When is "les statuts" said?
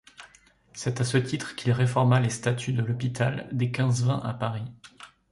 2.19-2.73